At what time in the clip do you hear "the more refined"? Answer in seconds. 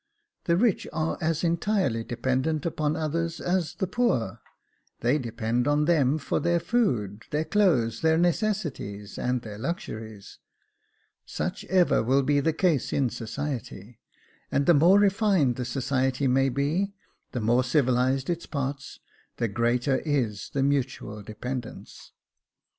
14.65-15.55